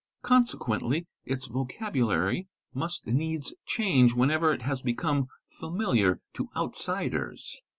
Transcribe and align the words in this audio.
Consequently 0.23 1.05
its. 1.25 1.45
vocabulary 1.45 2.47
must 2.73 3.05
needs 3.05 3.53
change 3.67 4.15
whenever 4.15 4.51
it 4.51 4.63
has 4.63 4.81
become 4.81 5.27
familiar 5.47 6.21
to: 6.33 6.49
outsiders." 6.57 7.61